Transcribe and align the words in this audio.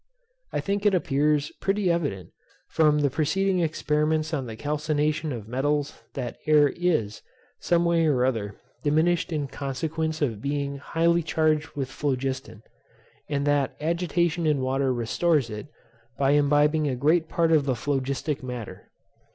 I 0.51 0.59
think 0.61 0.83
it 0.87 0.95
appears 0.95 1.51
pretty 1.61 1.91
evident, 1.91 2.31
from 2.67 3.01
the 3.01 3.11
preceding 3.11 3.59
experiments 3.59 4.33
on 4.33 4.47
the 4.47 4.55
calcination 4.55 5.31
of 5.31 5.47
metals 5.47 6.01
that 6.15 6.37
air 6.47 6.69
is, 6.69 7.21
some 7.59 7.85
way 7.85 8.07
or 8.07 8.25
other, 8.25 8.55
diminished 8.81 9.31
in 9.31 9.45
consequence 9.47 10.19
of 10.19 10.41
being 10.41 10.77
highly 10.77 11.21
charged 11.21 11.75
with 11.75 11.87
phlogiston; 11.91 12.63
and 13.29 13.45
that 13.45 13.75
agitation 13.79 14.47
in 14.47 14.61
water 14.61 14.91
restores 14.91 15.51
it, 15.51 15.67
by 16.17 16.31
imbibing 16.31 16.87
a 16.87 16.95
great 16.95 17.29
part 17.29 17.51
of 17.51 17.65
the 17.65 17.75
phlogistic 17.75 18.41
matter. 18.41 18.89